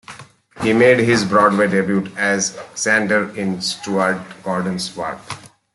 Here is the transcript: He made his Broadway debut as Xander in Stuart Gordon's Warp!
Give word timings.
He 0.63 0.73
made 0.73 0.97
his 0.97 1.23
Broadway 1.23 1.67
debut 1.69 2.11
as 2.17 2.53
Xander 2.73 3.35
in 3.37 3.61
Stuart 3.61 4.19
Gordon's 4.43 4.95
Warp! 4.95 5.21